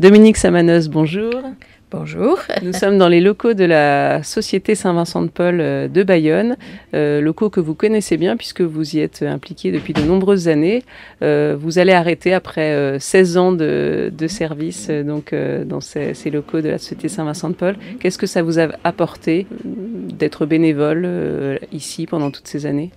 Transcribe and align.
Dominique 0.00 0.36
Samanos, 0.36 0.88
bonjour. 0.88 1.32
Bonjour. 1.92 2.40
Nous 2.64 2.72
sommes 2.72 2.98
dans 2.98 3.06
les 3.06 3.20
locaux 3.20 3.54
de 3.54 3.64
la 3.64 4.24
Société 4.24 4.74
Saint-Vincent 4.74 5.22
de 5.22 5.28
Paul 5.28 5.60
euh, 5.60 5.86
de 5.86 6.02
Bayonne, 6.02 6.56
euh, 6.94 7.20
locaux 7.20 7.48
que 7.48 7.60
vous 7.60 7.74
connaissez 7.74 8.16
bien 8.16 8.36
puisque 8.36 8.62
vous 8.62 8.96
y 8.96 8.98
êtes 8.98 9.22
impliqué 9.22 9.70
depuis 9.70 9.92
de 9.92 10.00
nombreuses 10.00 10.48
années. 10.48 10.82
Euh, 11.22 11.54
vous 11.56 11.78
allez 11.78 11.92
arrêter 11.92 12.34
après 12.34 12.98
16 12.98 13.36
ans 13.36 13.52
de, 13.52 14.10
service 14.26 14.90
donc, 14.90 15.32
dans 15.32 15.80
ces, 15.80 16.14
ces, 16.14 16.30
locaux 16.30 16.60
de 16.60 16.70
la 16.70 16.78
Société 16.78 17.08
Saint-Vincent 17.08 17.50
de 17.50 17.54
Paul. 17.54 17.76
Qu'est-ce 18.00 18.18
que 18.18 18.26
ça 18.26 18.42
vous 18.42 18.58
a 18.58 18.66
apporté 18.82 19.46
d'être 19.64 20.44
bénévole 20.44 21.60
ici 21.70 22.06
pendant 22.06 22.32
toutes 22.32 22.48
ces 22.48 22.66
années? 22.66 22.90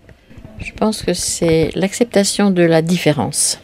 Je 0.58 0.72
pense 0.74 1.04
que 1.04 1.14
c'est 1.14 1.70
l'acceptation 1.76 2.50
de 2.50 2.64
la 2.64 2.82
différence 2.82 3.62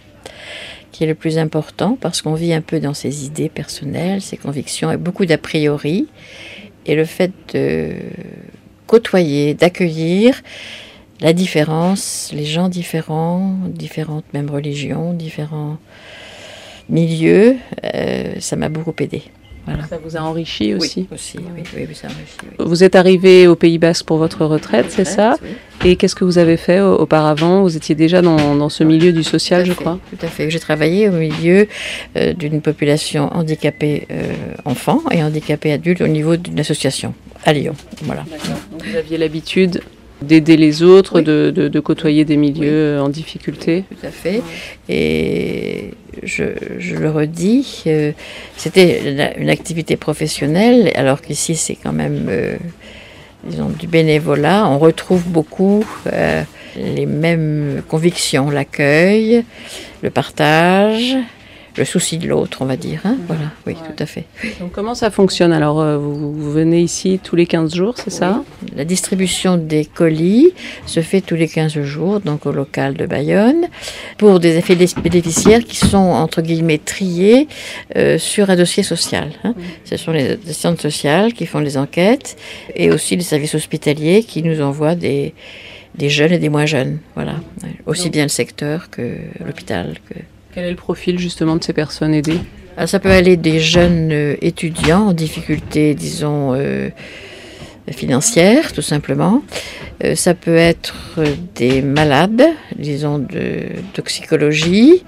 qui 0.93 1.03
est 1.03 1.07
le 1.07 1.15
plus 1.15 1.37
important 1.37 1.97
parce 1.99 2.21
qu'on 2.21 2.35
vit 2.35 2.53
un 2.53 2.61
peu 2.61 2.79
dans 2.79 2.93
ses 2.93 3.25
idées 3.25 3.49
personnelles, 3.49 4.21
ses 4.21 4.37
convictions 4.37 4.91
et 4.91 4.97
beaucoup 4.97 5.25
d'a 5.25 5.37
priori. 5.37 6.07
Et 6.85 6.95
le 6.95 7.03
fait 7.03 7.31
de 7.53 7.95
côtoyer, 8.87 9.55
d'accueillir 9.55 10.41
la 11.19 11.33
différence, 11.33 12.31
les 12.33 12.45
gens 12.45 12.69
différents, 12.69 13.55
différentes 13.67 14.25
mêmes 14.33 14.49
religions, 14.49 15.13
différents 15.13 15.77
milieux, 16.89 17.57
euh, 17.83 18.35
ça 18.39 18.55
m'a 18.55 18.69
beaucoup 18.69 18.93
aidé. 18.99 19.23
Ça 19.89 19.97
vous 20.03 20.17
a 20.17 20.19
enrichi 20.19 20.73
aussi 20.73 21.07
Oui, 21.09 21.15
aussi, 21.15 21.37
oui, 21.37 21.63
oui, 21.75 21.95
ça 21.95 22.07
enrichi, 22.07 22.55
Vous 22.59 22.83
êtes 22.83 22.95
arrivé 22.95 23.47
au 23.47 23.55
Pays 23.55 23.77
Basque 23.77 24.05
pour 24.05 24.17
votre 24.17 24.45
retraite, 24.45 24.87
c'est 24.89 25.05
ça 25.05 25.37
Et 25.85 25.95
qu'est-ce 25.95 26.15
que 26.15 26.25
vous 26.25 26.37
avez 26.37 26.57
fait 26.57 26.81
auparavant 26.81 27.61
Vous 27.61 27.77
étiez 27.77 27.95
déjà 27.95 28.21
dans, 28.21 28.69
ce 28.69 28.83
milieu 28.83 29.13
du 29.13 29.23
social, 29.23 29.65
je 29.65 29.73
crois 29.73 29.99
Tout 30.09 30.25
à 30.25 30.29
fait. 30.29 30.49
J'ai 30.49 30.59
travaillé 30.59 31.07
au 31.09 31.13
milieu 31.13 31.67
euh, 32.17 32.33
d'une 32.33 32.61
population 32.61 33.33
handicapée 33.33 34.07
euh, 34.11 34.33
enfants 34.65 35.01
et 35.11 35.23
handicapée 35.23 35.71
adultes 35.71 36.01
au 36.01 36.07
niveau 36.07 36.35
d'une 36.35 36.59
association 36.59 37.13
à 37.45 37.53
Lyon. 37.53 37.75
Voilà. 38.03 38.25
vous 38.71 38.95
aviez 38.95 39.17
l'habitude 39.17 39.81
d'aider 40.27 40.57
les 40.57 40.83
autres, 40.83 41.21
de, 41.21 41.51
de, 41.51 41.79
côtoyer 41.79 42.25
des 42.25 42.37
milieux 42.37 42.99
en 42.99 43.09
difficulté. 43.09 43.83
Tout 43.89 44.07
à 44.07 44.11
fait. 44.11 44.41
Et 44.89 45.91
je, 46.23 46.43
je 46.79 46.95
le 46.95 47.09
redis, 47.09 47.83
euh, 47.87 48.11
c'était 48.57 49.33
une, 49.37 49.49
activité 49.49 49.97
professionnelle, 49.97 50.91
alors 50.95 51.21
qu'ici 51.21 51.55
c'est 51.55 51.75
quand 51.75 51.93
même, 51.93 52.27
euh, 52.29 52.57
disons, 53.43 53.69
du 53.69 53.87
bénévolat. 53.87 54.67
On 54.67 54.79
retrouve 54.79 55.23
beaucoup 55.23 55.85
euh, 56.11 56.43
les 56.77 57.05
mêmes 57.05 57.81
convictions, 57.87 58.49
l'accueil, 58.49 59.43
le 60.01 60.09
partage, 60.09 61.15
le 61.77 61.85
souci 61.85 62.17
de 62.17 62.27
l'autre, 62.27 62.59
on 62.61 62.65
va 62.65 62.77
dire. 62.77 63.01
Hein. 63.03 63.17
Voilà, 63.27 63.51
oui, 63.65 63.75
tout 63.75 64.01
à 64.01 64.05
fait. 64.05 64.25
Donc, 64.59 64.71
comment 64.71 64.95
ça 64.95 65.09
fonctionne? 65.09 65.51
Alors, 65.51 65.81
euh, 65.81 65.97
vous, 65.97 66.51
venez 66.51 66.81
ici 66.81 67.19
tous 67.23 67.35
les 67.35 67.45
15 67.45 67.73
jours, 67.73 67.95
c'est 67.97 68.11
ça? 68.11 68.43
La 68.75 68.85
distribution 68.85 69.57
des 69.57 69.85
colis 69.85 70.53
se 70.85 71.01
fait 71.01 71.21
tous 71.21 71.35
les 71.35 71.47
15 71.47 71.81
jours, 71.81 72.19
donc 72.19 72.45
au 72.45 72.51
local 72.51 72.93
de 72.93 73.05
Bayonne, 73.05 73.67
pour 74.17 74.39
des 74.39 74.57
effets 74.57 74.75
bénéficiaires 74.75 75.63
qui 75.63 75.77
sont, 75.77 75.97
entre 75.97 76.41
guillemets, 76.41 76.77
triés 76.77 77.47
euh, 77.95 78.17
sur 78.17 78.49
un 78.49 78.55
dossier 78.55 78.83
social. 78.83 79.31
Hein. 79.43 79.55
Ce 79.85 79.97
sont 79.97 80.11
les, 80.11 80.37
centres 80.51 80.81
sociales 80.81 81.33
qui 81.33 81.45
font 81.45 81.59
les 81.59 81.77
enquêtes 81.77 82.37
et 82.75 82.91
aussi 82.91 83.15
les 83.15 83.23
services 83.23 83.55
hospitaliers 83.55 84.23
qui 84.23 84.43
nous 84.43 84.61
envoient 84.61 84.95
des, 84.95 85.33
des 85.95 86.09
jeunes 86.09 86.31
et 86.31 86.39
des 86.39 86.49
moins 86.49 86.65
jeunes. 86.65 86.99
Voilà. 87.15 87.35
Aussi 87.85 88.09
bien 88.09 88.23
le 88.23 88.29
secteur 88.29 88.89
que 88.89 89.17
l'hôpital. 89.43 89.95
Que... 90.09 90.15
Quel 90.53 90.65
est 90.65 90.69
le 90.69 90.75
profil 90.75 91.17
justement 91.17 91.55
de 91.55 91.63
ces 91.63 91.73
personnes 91.73 92.13
aidées? 92.13 92.39
Ah, 92.77 92.85
Ça 92.85 92.99
peut 92.99 93.09
aller 93.09 93.37
des 93.37 93.59
jeunes 93.59 94.11
euh, 94.11 94.35
étudiants 94.41 95.07
en 95.07 95.13
difficulté, 95.13 95.95
disons, 95.95 96.53
euh, 96.53 96.89
financière, 97.91 98.71
tout 98.71 98.83
simplement. 98.83 99.41
Euh, 100.03 100.15
ça 100.15 100.35
peut 100.35 100.55
être 100.55 101.19
des 101.55 101.81
malades, 101.81 102.43
disons, 102.77 103.17
de 103.17 103.61
toxicologie, 103.93 105.03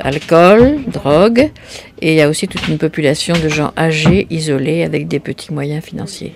alcool, 0.00 0.78
drogue. 0.86 1.50
Et 2.00 2.12
il 2.12 2.16
y 2.16 2.20
a 2.20 2.28
aussi 2.28 2.46
toute 2.46 2.68
une 2.68 2.78
population 2.78 3.34
de 3.34 3.48
gens 3.48 3.72
âgés, 3.76 4.26
isolés, 4.30 4.82
avec 4.82 5.08
des 5.08 5.18
petits 5.20 5.52
moyens 5.52 5.84
financiers. 5.84 6.34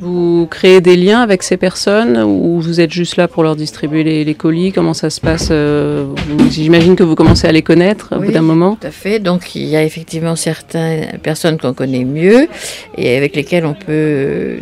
Vous 0.00 0.46
créez 0.50 0.80
des 0.80 0.96
liens 0.96 1.20
avec 1.20 1.42
ces 1.42 1.56
personnes 1.56 2.18
ou 2.18 2.60
vous 2.60 2.80
êtes 2.80 2.92
juste 2.92 3.16
là 3.16 3.28
pour 3.28 3.42
leur 3.42 3.56
distribuer 3.56 4.24
les, 4.24 4.34
colis? 4.34 4.72
Comment 4.72 4.94
ça 4.94 5.10
se 5.10 5.20
passe 5.20 5.48
euh, 5.50 6.06
J'imagine 6.50 6.96
que 6.96 7.02
vous 7.02 7.14
commencez 7.14 7.46
à 7.46 7.52
les 7.52 7.62
connaître 7.62 8.14
au 8.16 8.20
bout 8.20 8.32
d'un 8.32 8.42
moment. 8.42 8.76
Tout 8.80 8.86
à 8.86 8.90
fait. 8.90 9.18
Donc 9.18 9.54
il 9.54 9.64
y 9.64 9.76
a 9.76 9.82
effectivement 9.84 10.36
certaines 10.36 11.18
personnes 11.18 11.58
qu'on 11.58 11.74
connaît 11.74 12.04
mieux 12.04 12.48
et 12.98 13.16
avec 13.16 13.36
lesquelles 13.36 13.66
on 13.66 13.74
peut 13.74 13.84
euh, 13.88 14.58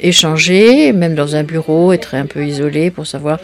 échanger, 0.00 0.92
même 0.92 1.14
dans 1.14 1.36
un 1.36 1.42
bureau, 1.42 1.92
être 1.92 2.14
un 2.14 2.26
peu 2.26 2.46
isolé 2.46 2.90
pour 2.90 3.06
savoir 3.06 3.38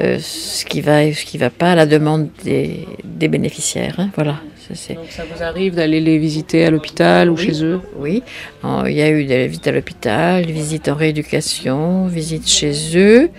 euh, 0.00 0.18
ce 0.20 0.64
qui 0.64 0.80
va 0.80 1.04
et 1.04 1.12
ce 1.12 1.24
qui 1.24 1.38
ne 1.38 1.40
va 1.40 1.50
pas 1.50 1.72
à 1.72 1.74
la 1.74 1.86
demande 1.86 2.28
des, 2.44 2.86
bénéficiaires. 3.28 3.96
Hein. 3.98 4.10
Voilà, 4.14 4.36
donc 4.68 5.10
ça 5.10 5.24
vous 5.24 5.42
arrive 5.42 5.74
d'aller 5.74 6.00
les 6.00 6.18
visiter 6.18 6.64
à 6.64 6.70
l'hôpital 6.70 7.30
ou 7.30 7.36
chez 7.36 7.64
eux 7.64 7.80
Oui, 7.96 8.22
il 8.64 8.92
y 8.92 9.02
a 9.02 9.10
eu 9.10 9.24
des 9.24 9.46
visites 9.46 9.66
à 9.66 9.72
l'hôpital, 9.72 10.44
visites 10.46 10.88
en 10.88 10.94
rééducation, 10.94 12.06
visites 12.06 12.48
chez 12.48 12.74
eux, 12.96 13.30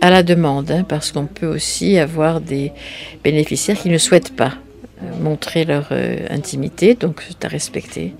à 0.00 0.10
la 0.10 0.22
demande, 0.22 0.70
hein, 0.70 0.84
parce 0.86 1.12
qu'on 1.12 1.26
peut 1.26 1.46
aussi 1.46 1.98
avoir 1.98 2.40
des 2.40 2.72
bénéficiaires 3.22 3.78
qui 3.78 3.88
ne 3.88 3.98
souhaitent 3.98 4.34
pas 4.34 4.54
euh, 5.02 5.22
montrer 5.22 5.64
leur 5.64 5.88
euh, 5.92 6.26
intimité, 6.28 6.94
donc 6.94 7.22
c'est 7.26 7.44
à 7.44 7.48
respecter, 7.48 8.14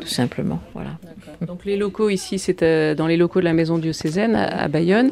tout 0.00 0.08
simplement. 0.08 0.60
Voilà. 0.74 0.90
Donc 1.46 1.64
les 1.64 1.76
locaux 1.76 2.08
ici, 2.08 2.38
c'est 2.38 2.62
euh, 2.62 2.94
dans 2.94 3.06
les 3.06 3.16
locaux 3.16 3.40
de 3.40 3.44
la 3.44 3.52
maison 3.52 3.78
diocésaine 3.78 4.34
à, 4.34 4.68
Bayonne. 4.68 5.10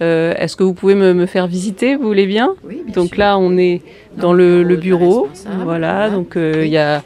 Est-ce 0.00 0.56
que 0.56 0.62
vous 0.62 0.74
pouvez 0.74 0.94
me, 0.94 1.26
faire 1.26 1.46
visiter, 1.46 1.96
vous 1.96 2.06
voulez 2.06 2.26
bien 2.26 2.54
Oui. 2.64 2.82
donc 2.94 3.16
là, 3.16 3.38
on 3.38 3.56
est 3.56 3.82
dans, 4.16 4.32
le, 4.32 4.62
bureau. 4.76 5.28
Voilà, 5.64 6.10
donc 6.10 6.32
il 6.36 6.68
y 6.68 6.78
a 6.78 7.02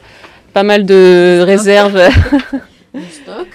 pas 0.53 0.63
mal 0.63 0.85
de 0.85 1.41
réserves. 1.41 2.01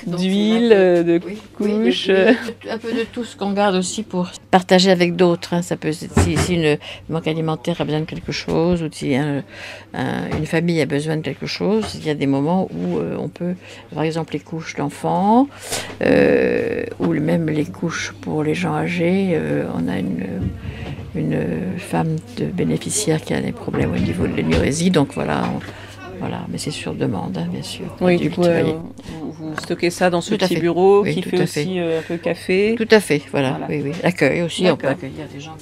d'huile, 0.07 0.73
euh, 0.73 1.03
de 1.03 1.21
couches. 1.57 2.09
Euh. 2.09 2.33
un 2.69 2.79
peu 2.79 2.93
de 2.93 3.05
tout 3.05 3.25
ce 3.25 3.37
qu'on 3.37 3.53
garde 3.53 3.75
aussi 3.75 4.03
pour 4.03 4.31
partager 4.51 4.91
avec 4.91 5.17
d'autres. 5.17 5.55
Hein. 5.55 5.63
Ça 5.63 5.77
peut 5.77 5.93
si, 5.93 6.09
une 6.55 6.79
banque 7.09 7.27
alimentaire 7.27 7.81
a 7.81 7.85
besoin 7.85 8.01
de 8.01 8.05
quelque 8.05 8.33
chose 8.33 8.83
ou 8.83 8.89
si 8.91 9.15
une 9.15 10.47
famille 10.47 10.81
a 10.81 10.87
besoin 10.87 11.17
de 11.17 11.23
quelque 11.23 11.47
chose, 11.47 11.95
il 11.95 12.07
y 12.07 12.11
a 12.11 12.15
des 12.15 12.27
moments 12.27 12.69
où 12.71 12.99
euh, 12.99 13.17
on 13.19 13.29
peut, 13.29 13.55
par 13.95 14.05
exemple, 14.05 14.33
les 14.33 14.41
couches 14.41 14.75
d'enfants 14.77 15.49
ou 16.01 17.07
même 17.15 17.49
les 17.49 17.67
couches 17.67 18.15
pour 18.21 18.43
les 18.43 18.55
gens 18.55 18.75
âgés. 18.75 19.39
on 19.75 19.89
a 19.89 19.99
une 19.99 20.27
une 21.15 21.79
femme 21.79 22.17
de 22.37 22.47
bénéficiaire 22.47 23.21
qui 23.21 23.35
a 23.35 23.41
des 23.41 23.53
problèmes 23.53 23.93
au 23.93 23.99
niveau 23.99 24.27
de 24.27 24.35
l'énurésie. 24.35 24.91
Donc 24.91 25.15
voilà, 25.15 25.45
voilà, 26.21 26.43
mais 26.49 26.59
c'est 26.59 26.71
sur 26.71 26.95
demande, 26.95 27.39
hein, 27.39 27.49
bien 27.51 27.63
sûr. 27.63 27.87
Oui, 28.01 28.19
du 28.19 28.31
coup, 28.31 28.45
euh, 28.45 28.75
vous 29.25 29.57
stockez 29.59 29.89
ça 29.89 30.11
dans 30.11 30.21
ce 30.21 30.35
petit 30.35 30.57
bureau 30.57 31.03
qui 31.03 31.23
fait 31.23 31.43
aussi 31.43 31.81
euh, 31.81 32.01
un 32.01 32.03
peu 32.03 32.19
café. 32.19 32.75
Tout 32.77 32.89
à 32.91 33.01
fait, 33.01 33.23
voilà. 33.31 33.59
Oui, 33.69 33.81
oui. 33.83 33.93
L'accueil 34.03 34.43
aussi, 34.43 34.67
on 34.71 34.77
peut 34.77 34.89
accueillir 34.89 35.27
des 35.33 35.41
gens 35.41 35.57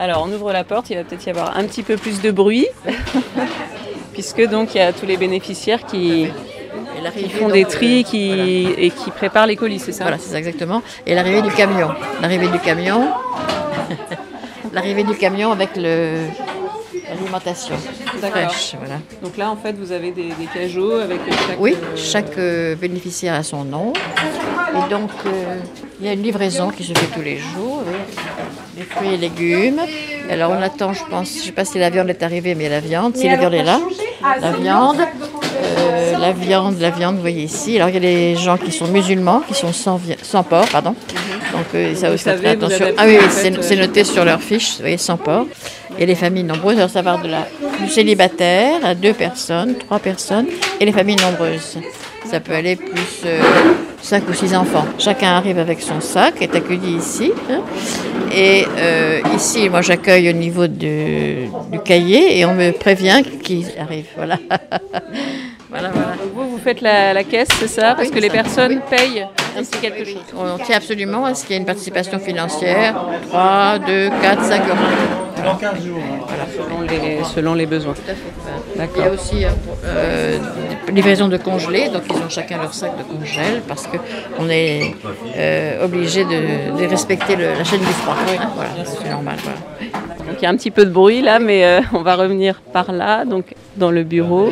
Alors, 0.00 0.26
on 0.28 0.34
ouvre 0.34 0.52
la 0.52 0.64
porte, 0.64 0.90
il 0.90 0.96
va 0.96 1.04
peut-être 1.04 1.24
y 1.24 1.30
avoir 1.30 1.56
un 1.56 1.64
petit 1.64 1.84
peu 1.84 1.96
plus 1.96 2.20
de 2.20 2.32
bruit, 2.32 2.66
puisque 4.12 4.44
donc 4.48 4.74
il 4.74 4.78
y 4.78 4.80
a 4.80 4.92
tous 4.92 5.06
les 5.06 5.16
bénéficiaires 5.16 5.86
qui, 5.86 6.26
font 7.38 7.48
des 7.48 7.64
tris 7.64 8.02
qui, 8.02 8.66
et 8.76 8.90
qui 8.90 9.12
préparent 9.12 9.46
les 9.46 9.56
colis, 9.56 9.78
c'est 9.78 9.92
ça? 9.92 10.02
Voilà, 10.02 10.18
c'est 10.18 10.30
ça 10.30 10.38
exactement. 10.38 10.82
Et 11.06 11.14
l'arrivée 11.14 11.42
du 11.42 11.50
camion. 11.50 11.90
L'arrivée 12.20 12.48
du 12.48 12.58
camion. 12.58 13.08
l'arrivée 14.72 15.04
du 15.04 15.14
camion 15.14 15.52
avec 15.52 15.70
le, 15.76 16.26
L'alimentation 17.08 17.74
fraîche, 18.20 18.74
voilà. 18.78 19.00
Donc 19.22 19.36
là, 19.36 19.50
en 19.50 19.56
fait, 19.56 19.74
vous 19.78 19.92
avez 19.92 20.12
des, 20.12 20.32
cajots 20.52 20.96
avec 20.96 21.20
chaque... 21.26 21.60
Oui, 21.60 21.74
euh, 21.74 21.96
chaque 21.96 22.38
euh, 22.38 22.74
bénéficiaire 22.74 23.34
a 23.34 23.42
son 23.42 23.64
nom. 23.64 23.92
Et 23.94 24.90
donc, 24.90 25.10
euh, 25.26 25.56
il 26.00 26.06
y 26.06 26.08
a 26.08 26.12
une 26.12 26.22
livraison 26.22 26.70
qui 26.70 26.84
se 26.84 26.92
fait 26.92 27.06
tous 27.14 27.22
les 27.22 27.38
jours, 27.38 27.82
des 28.76 28.82
fruits 28.82 29.14
et 29.14 29.16
légumes. 29.16 29.80
Alors, 30.30 30.50
on 30.50 30.62
attend, 30.62 30.92
je 30.92 31.04
pense, 31.04 31.32
je 31.34 31.38
ne 31.38 31.44
sais 31.44 31.52
pas 31.52 31.64
si 31.64 31.78
la 31.78 31.90
viande 31.90 32.10
est 32.10 32.22
arrivée, 32.22 32.54
mais 32.54 32.64
il 32.64 32.70
y 32.70 32.72
a 32.72 32.76
la 32.76 32.80
viande. 32.80 33.16
Si 33.16 33.26
la 33.26 33.36
viande 33.36 33.54
est 33.54 33.64
là, 33.64 33.80
la 34.40 34.52
viande, 34.52 34.98
la 36.18 36.32
viande, 36.32 36.78
la 36.78 36.90
viande, 36.90 37.14
vous 37.16 37.22
voyez 37.22 37.44
ici. 37.44 37.76
Alors, 37.76 37.88
il 37.88 37.94
y 37.94 37.98
a 37.98 38.00
des 38.00 38.36
gens 38.36 38.58
qui 38.58 38.72
sont 38.72 38.88
musulmans, 38.88 39.42
qui 39.48 39.54
sont 39.54 39.72
sans, 39.72 40.00
sans 40.22 40.42
porc, 40.42 40.68
pardon. 40.68 40.94
Donc, 41.52 41.96
ça 41.96 42.10
aussi, 42.10 42.28
attention. 42.28 42.86
Ah 42.98 43.04
oui, 43.06 43.18
c'est 43.30 43.76
noté 43.76 44.04
sur 44.04 44.24
leur 44.24 44.40
fiche, 44.40 44.74
vous 44.74 44.80
voyez, 44.80 44.98
sans 44.98 45.16
porc 45.16 45.46
et 45.98 46.06
les 46.06 46.14
familles 46.14 46.44
nombreuses, 46.44 46.78
à 46.80 46.88
savoir 46.88 47.20
de 47.20 47.28
la, 47.28 47.46
du 47.80 47.88
célibataire 47.88 48.80
à 48.84 48.94
deux 48.94 49.12
personnes, 49.14 49.74
trois 49.76 49.98
personnes, 49.98 50.46
et 50.80 50.84
les 50.84 50.92
familles 50.92 51.16
nombreuses. 51.16 51.78
Ça 52.30 52.40
peut 52.40 52.52
aller 52.52 52.76
plus, 52.76 53.22
euh, 53.24 53.40
cinq 54.02 54.28
ou 54.28 54.34
six 54.34 54.54
enfants. 54.54 54.84
Chacun 54.98 55.28
arrive 55.32 55.58
avec 55.58 55.80
son 55.80 56.00
sac, 56.00 56.34
est 56.42 56.54
accueilli 56.54 56.96
ici. 56.96 57.32
hein. 57.50 57.60
Et 58.34 58.66
euh, 58.78 59.20
ici, 59.34 59.68
moi, 59.70 59.80
j'accueille 59.80 60.28
au 60.28 60.32
niveau 60.34 60.66
du, 60.66 61.48
du 61.72 61.78
cahier 61.84 62.38
et 62.38 62.44
on 62.44 62.54
me 62.54 62.70
prévient 62.72 63.22
qui 63.42 63.64
arrive. 63.80 64.04
Voilà. 64.16 64.36
voilà, 65.70 65.88
voilà. 65.90 66.08
Donc 66.22 66.32
vous, 66.34 66.50
vous 66.50 66.58
faites 66.58 66.80
la, 66.82 67.14
la 67.14 67.24
caisse, 67.24 67.48
c'est 67.58 67.68
ça? 67.68 67.94
Parce 67.94 68.08
Oui, 68.08 68.14
que 68.14 68.20
les 68.20 68.28
ça. 68.28 68.34
personnes 68.34 68.80
Oui. 68.90 68.96
payent 68.96 69.26
ainsi 69.58 69.70
quelque 69.80 70.04
chose. 70.04 70.22
On 70.36 70.62
tient 70.62 70.76
absolument 70.76 71.24
à 71.24 71.34
ce 71.34 71.44
qu'il 71.44 71.54
y 71.54 71.56
ait 71.56 71.60
une 71.60 71.66
participation 71.66 72.18
financière 72.18 72.94
3, 73.30 73.78
2, 73.86 74.10
4, 74.20 74.44
5 74.44 74.68
euros. 74.68 74.76
Selon 75.38 76.80
les, 76.82 77.24
selon 77.24 77.54
les 77.54 77.66
besoins. 77.66 77.94
Tout 77.94 78.10
à 78.10 78.14
fait. 78.14 78.90
Il 78.96 79.02
y 79.02 79.06
a 79.06 79.10
aussi 79.10 79.44
euh, 79.44 79.48
euh, 79.84 80.38
des 80.86 80.92
livraisons 80.92 81.28
de 81.28 81.36
congelés, 81.36 81.88
donc 81.88 82.02
ils 82.08 82.16
ont 82.16 82.28
chacun 82.28 82.58
leur 82.58 82.74
sac 82.74 82.92
de 82.98 83.02
congèle 83.02 83.62
parce 83.66 83.86
qu'on 83.86 84.48
est 84.48 84.94
euh, 85.36 85.84
obligé 85.84 86.24
de, 86.24 86.78
de 86.80 86.86
respecter 86.88 87.36
le- 87.36 87.54
la 87.58 87.64
chaîne 87.64 87.80
du 87.80 87.86
froid. 87.86 88.14
hein, 88.28 88.48
voilà, 88.54 88.70
c'est 88.84 89.08
normal. 89.10 89.36
Voilà. 89.42 89.58
Donc 90.26 90.36
il 90.38 90.42
y 90.42 90.46
a 90.46 90.50
un 90.50 90.56
petit 90.56 90.70
peu 90.70 90.84
de 90.84 90.90
bruit 90.90 91.22
là, 91.22 91.38
mais 91.38 91.64
euh, 91.64 91.80
on 91.92 92.02
va 92.02 92.16
revenir 92.16 92.60
par 92.72 92.92
là, 92.92 93.24
donc 93.24 93.54
dans 93.76 93.90
le 93.90 94.02
bureau. 94.04 94.50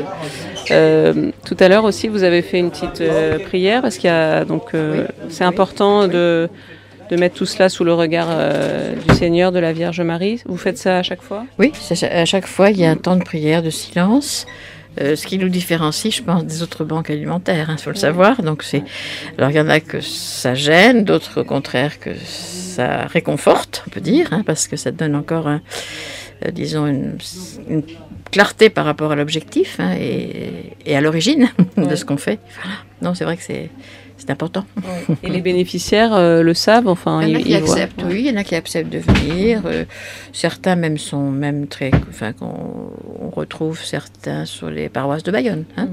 Euh, 0.70 1.30
tout 1.46 1.56
à 1.60 1.68
l'heure 1.68 1.84
aussi, 1.84 2.08
vous 2.08 2.22
avez 2.24 2.42
fait 2.42 2.58
une 2.58 2.70
petite 2.70 3.00
euh, 3.00 3.38
prière 3.38 3.82
parce 3.82 3.96
qu'il 3.98 4.08
y 4.10 4.12
a 4.12 4.44
donc 4.44 4.74
euh, 4.74 5.06
c'est 5.28 5.44
important 5.44 6.08
de 6.08 6.48
de 7.10 7.16
mettre 7.16 7.36
tout 7.36 7.46
cela 7.46 7.68
sous 7.68 7.84
le 7.84 7.94
regard 7.94 8.28
euh, 8.30 8.94
du 9.08 9.14
Seigneur, 9.14 9.52
de 9.52 9.58
la 9.58 9.72
Vierge 9.72 10.00
Marie. 10.00 10.40
Vous 10.46 10.56
faites 10.56 10.78
ça 10.78 10.98
à 10.98 11.02
chaque 11.02 11.22
fois? 11.22 11.44
Oui, 11.58 11.72
c'est- 11.74 12.02
à 12.10 12.24
chaque 12.24 12.46
fois, 12.46 12.70
il 12.70 12.78
y 12.78 12.84
a 12.84 12.90
un 12.90 12.96
temps 12.96 13.16
de 13.16 13.24
prière, 13.24 13.62
de 13.62 13.70
silence. 13.70 14.46
euh, 14.98 15.14
ce 15.14 15.26
qui 15.26 15.36
nous 15.36 15.50
différencie, 15.50 16.10
je 16.16 16.22
pense, 16.22 16.46
des 16.46 16.62
autres 16.62 16.82
banques 16.82 17.10
alimentaires, 17.10 17.68
il 17.70 17.78
faut 17.78 17.90
le 17.90 17.96
savoir. 17.96 18.42
Donc 18.42 18.62
c'est, 18.62 18.82
alors 19.36 19.50
il 19.50 19.56
y 19.56 19.60
en 19.60 19.68
a 19.68 19.78
que 19.78 20.00
ça 20.00 20.54
gêne, 20.54 21.04
d'autres 21.04 21.42
au 21.42 21.44
contraire 21.44 22.00
que 22.00 22.10
ça 22.24 23.02
réconforte, 23.06 23.84
on 23.86 23.90
peut 23.90 24.00
dire, 24.00 24.28
hein, 24.32 24.42
parce 24.46 24.66
que 24.66 24.76
ça 24.78 24.92
donne 24.92 25.14
encore, 25.14 25.48
un, 25.48 25.60
euh, 26.46 26.50
disons, 26.50 26.86
une, 26.86 27.18
une 27.68 27.82
clarté 28.32 28.70
par 28.70 28.86
rapport 28.86 29.12
à 29.12 29.16
l'objectif 29.16 29.76
hein, 29.80 29.94
et, 30.00 30.72
et 30.86 30.96
à 30.96 31.02
l'origine 31.02 31.50
de 31.76 31.94
ce 31.94 32.06
qu'on 32.06 32.16
fait. 32.16 32.38
Voilà. 32.62 32.76
Non, 33.02 33.14
c'est 33.14 33.24
vrai 33.24 33.36
que 33.36 33.42
c'est, 33.42 33.68
c'est 34.18 34.30
important. 34.30 34.64
Et 35.22 35.28
les 35.28 35.40
bénéficiaires 35.40 36.14
euh, 36.14 36.42
le 36.42 36.54
savent, 36.54 36.88
enfin 36.88 37.22
Il 37.22 37.30
y 37.30 37.36
en 37.36 37.38
a 37.38 37.42
qui 37.42 37.48
voient. 37.50 37.58
acceptent, 37.74 38.02
oui, 38.06 38.20
il 38.20 38.26
y 38.26 38.30
en 38.30 38.36
a 38.40 38.44
qui 38.44 38.54
acceptent 38.54 38.90
de 38.92 38.98
venir. 38.98 39.62
euh, 39.66 39.84
certains 40.32 40.76
même 40.76 40.98
sont 40.98 41.30
même 41.30 41.66
très, 41.66 41.90
enfin 42.08 42.32
qu'on 42.32 42.92
on 43.20 43.30
retrouve 43.30 43.82
certains 43.82 44.44
sur 44.46 44.70
les 44.70 44.88
paroisses 44.88 45.22
de 45.22 45.30
Bayonne. 45.30 45.64
hein. 45.76 45.88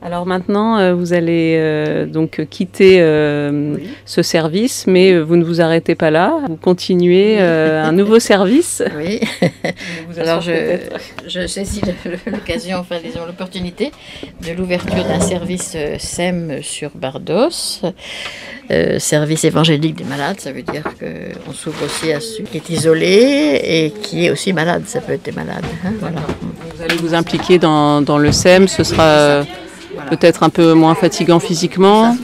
Alors 0.00 0.26
maintenant, 0.26 0.78
euh, 0.78 0.94
vous 0.94 1.12
allez 1.12 1.56
euh, 1.58 2.06
donc 2.06 2.46
quitter 2.48 2.98
euh, 3.00 3.74
Oui. 3.74 3.88
ce 4.06 4.22
service, 4.22 4.86
mais 4.86 5.18
vous 5.18 5.34
ne 5.34 5.42
vous 5.44 5.60
arrêtez 5.60 5.96
pas 5.96 6.12
là. 6.12 6.34
Vous 6.46 6.54
continuez 6.56 7.40
un 7.40 7.90
nouveau 7.90 8.20
service. 8.20 8.80
Oui. 8.96 9.20
Alors 10.20 10.40
je, 10.40 10.78
je 11.26 11.46
saisis 11.48 11.80
l'occasion, 12.26 12.78
enfin 12.78 12.96
disons 13.04 13.26
l'opportunité 13.26 13.90
de 14.46 14.52
l'ouverture 14.52 15.04
d'un 15.04 15.18
service 15.20 15.76
SEM 15.98 16.62
sur 16.62 16.90
Bardos, 16.94 17.80
euh, 18.70 18.98
service 19.00 19.44
évangélique 19.44 19.96
des 19.96 20.04
malades. 20.04 20.38
Ça 20.38 20.52
veut 20.52 20.62
dire 20.62 20.84
qu'on 20.84 21.52
s'ouvre 21.52 21.84
aussi 21.84 22.12
à 22.12 22.20
celui 22.20 22.44
qui 22.44 22.56
est 22.58 22.70
isolé 22.70 23.60
et 23.64 23.90
qui 24.02 24.26
est 24.26 24.30
aussi 24.30 24.52
malade. 24.52 24.82
Ça 24.86 25.00
peut 25.00 25.12
être 25.14 25.24
des 25.24 25.32
malades. 25.32 25.64
hein, 25.84 25.92
voilà. 25.98 26.20
Vous 26.76 26.82
allez 26.82 26.96
vous 26.96 27.14
impliquer 27.14 27.58
dans, 27.58 28.00
dans 28.00 28.18
le 28.18 28.30
SEM, 28.30 28.68
ce 28.68 28.84
sera 28.84 29.42
peut-être 30.10 30.42
un 30.42 30.48
peu 30.50 30.72
moins 30.74 30.94
fatigant 30.94 31.38
physiquement 31.40 32.16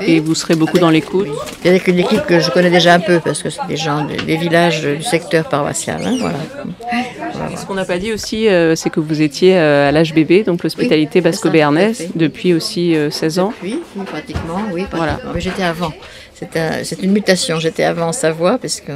et 0.00 0.20
vous 0.20 0.34
serez 0.34 0.54
beaucoup 0.56 0.78
dans 0.78 0.90
l'écoute. 0.90 1.28
Avec 1.64 1.86
une 1.88 1.98
équipe 1.98 2.22
que 2.26 2.40
je 2.40 2.50
connais 2.50 2.70
déjà 2.70 2.94
un 2.94 3.00
peu 3.00 3.20
parce 3.20 3.42
que 3.42 3.50
c'est 3.50 3.66
des 3.68 3.76
gens 3.76 4.04
de- 4.04 4.14
des 4.24 4.36
villages 4.36 4.82
du 4.82 5.02
secteur 5.02 5.48
paroissial. 5.48 6.00
hein, 6.04 6.16
voilà. 6.20 6.38
Ce 7.56 7.66
qu'on 7.66 7.74
n'a 7.74 7.84
pas 7.84 7.98
dit 7.98 8.12
aussi, 8.12 8.48
euh, 8.48 8.74
c'est 8.76 8.90
que 8.90 9.00
vous 9.00 9.20
étiez 9.22 9.56
euh, 9.58 9.88
à 9.88 9.92
l'HBB, 9.92 10.44
donc 10.44 10.62
l'hospitalité 10.62 11.18
Oui, 11.18 11.24
basco-béarnaise, 11.24 12.08
depuis 12.14 12.54
aussi 12.54 12.94
euh, 12.96 13.10
16 13.10 13.38
ans. 13.38 13.52
Oui, 13.62 13.80
oui, 13.96 14.04
pratiquement, 14.04 14.54
oui, 14.72 14.82
pratiquement. 14.84 14.96
Voilà. 14.98 15.18
Mais 15.34 15.40
j'étais 15.40 15.62
avant. 15.64 15.92
C'est 16.34 16.56
un- 16.56 16.82
c'est 16.84 17.02
une 17.02 17.12
mutation. 17.12 17.58
J'étais 17.60 17.84
avant 17.84 18.08
en 18.08 18.12
Savoie 18.12 18.58
parce 18.58 18.80
que 18.80 18.92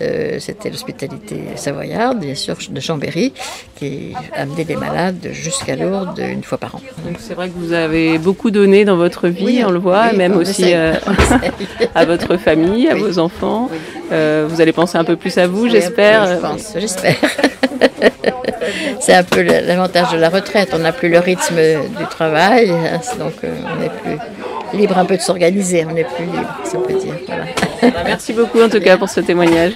euh, 0.00 0.36
c'était 0.38 0.70
l'hospitalité 0.70 1.40
savoyarde, 1.56 2.20
bien 2.20 2.34
sûr, 2.34 2.56
de 2.70 2.80
Chambéry, 2.80 3.32
qui 3.76 4.12
amenait 4.34 4.64
des 4.64 4.76
malades 4.76 5.28
jusqu'à 5.32 5.76
Lourdes 5.76 6.18
une 6.20 6.42
fois 6.42 6.58
par 6.58 6.76
an. 6.76 6.80
Donc 7.04 7.16
c'est 7.18 7.34
vrai 7.34 7.48
que 7.48 7.54
vous 7.56 7.72
avez 7.72 8.18
beaucoup 8.18 8.50
donné 8.50 8.84
dans 8.84 8.96
votre 8.96 9.28
vie, 9.28 9.44
Oui, 9.44 9.62
on 9.66 9.70
le 9.70 9.78
voit, 9.78 10.08
oui, 10.10 10.16
même 10.16 10.36
aussi 10.36 10.74
euh, 10.74 10.94
à 11.94 12.04
votre 12.04 12.36
famille, 12.36 12.88
à 12.88 12.94
vos 12.94 13.18
enfants. 13.18 13.70
Euh, 14.12 14.46
vous 14.48 14.60
allez 14.60 14.72
penser 14.72 14.98
un 14.98 15.04
peu 15.04 15.16
plus 15.16 15.36
à 15.38 15.46
vous, 15.46 15.68
j'espère. 15.68 16.26
Je 16.26 16.40
pense, 16.40 16.74
j'espère. 16.76 17.16
C'est 19.00 19.14
un 19.14 19.24
peu 19.24 19.42
l'avantage 19.42 20.12
de 20.12 20.18
la 20.18 20.28
retraite. 20.28 20.70
On 20.74 20.78
n'a 20.78 20.92
plus 20.92 21.08
le 21.08 21.18
rythme 21.18 21.56
du 21.98 22.04
travail, 22.10 22.70
hein, 22.70 23.00
donc 23.18 23.34
on 23.42 23.82
est 23.82 23.88
plus 23.88 24.18
libre 24.78 24.98
un 24.98 25.04
peu 25.04 25.16
de 25.16 25.22
s'organiser. 25.22 25.86
On 25.90 25.96
est 25.96 26.04
plus 26.04 26.24
libre, 26.24 26.60
si 26.64 26.76
on 26.76 26.80
peut 26.80 26.94
dire. 26.94 27.14
Voilà. 27.26 27.44
Merci 28.04 28.32
beaucoup 28.32 28.60
en 28.60 28.68
tout 28.68 28.80
cas 28.80 28.96
pour 28.96 29.08
ce 29.08 29.20
témoignage. 29.20 29.66